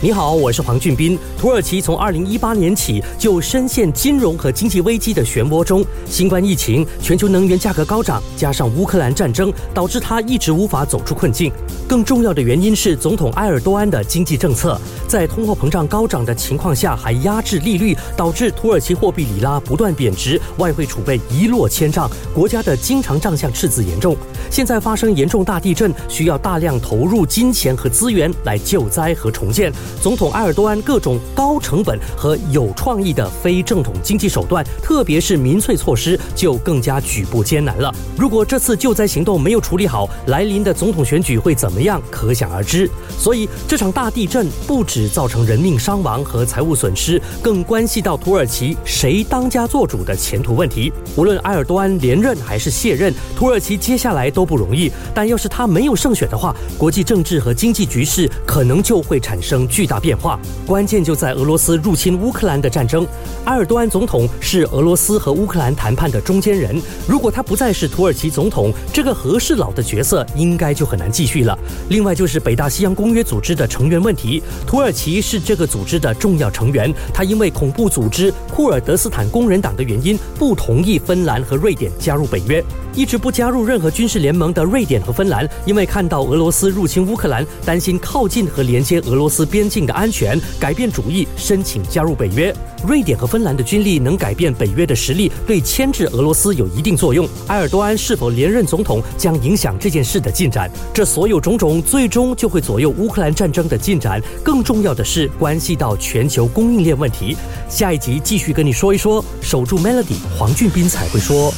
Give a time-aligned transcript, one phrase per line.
[0.00, 1.18] 你好，我是黄俊斌。
[1.36, 11.50] 土耳其从二零一八年起就深陷金融和经济危机的漩涡中，新冠疫情、全球能源价格高涨，加上乌克兰战争，导致它一直无法走出困境。
[11.88, 24.16] 更重要的原因是，总统埃尔多安的经济政策在通货膨胀高涨的情况下，还压制利率，导致土耳其货币里拉不断贬值，外汇储备一落千丈，国家的经常账项赤字严重。
[24.48, 29.72] 现在发生严重大地震，需要大量投入金钱和资源来救灾和重建。
[30.00, 37.94] 总统埃尔多安各种高成本和有创意的非正统经济手段，特别是民粹措施，就更加举步艰难了。
[38.16, 42.00] 如果这次救灾行动没有处理好，来临的总统选举会怎么样？
[42.10, 42.90] 可想而知。
[43.18, 50.92] 所以这场大地震不止造成人命伤亡和财务损失，更关系到土耳其谁当家做主的前途问题。
[51.16, 54.90] 无论埃尔多安连任还是卸任，土耳其接下来都不容易。
[55.14, 59.88] 但要是他没有胜选的话，国际政治和经济局势可能就会产生巨。
[59.88, 63.06] 大变化，关键就在俄罗斯入侵乌克兰的战争。
[63.46, 71.58] 埃尔多安总统是俄罗斯和乌克兰谈判的中间人，如果他不再是土耳其总统，这个和事佬的角色应该就很难继续了。
[71.88, 82.62] 另外就是北大西洋公约组织的成员问题，土耳其是这个组织的重要成员，他因为恐怖组织库尔德斯坦工人党的原因，不同意芬兰和瑞典加入北约。
[82.94, 92.54] 一直不加入任何军事联盟的瑞典和芬兰，因为看到俄罗斯入侵乌克兰，担心靠近和连接俄罗斯边境的安全，改变主意，申请加入北约。
[92.86, 97.28] 瑞典和芬兰的军力能改变北约的实力，对牵制俄罗斯有一定作用。
[97.48, 100.70] 埃尔多安是否连任总统，将影响这件事的进展。
[100.94, 104.22] 这所有种种，最终就会左右乌克兰战争的进展。
[104.44, 107.36] 更重要的是，关系到全球供应链问题。
[107.68, 111.52] 下一集继续跟你说一说，守住 Melody，黄俊斌才会说。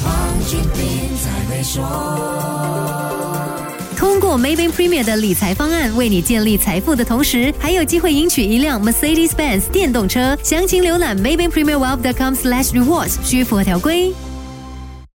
[4.38, 10.36] Maybank Premier 的理财方案，为你建立财富的同时，还有机会赢取一辆 Mercedes-Benz 电动车。
[10.42, 14.12] 详情浏览 Maybank Premier Wealth.com/slash rewards，需符合条规。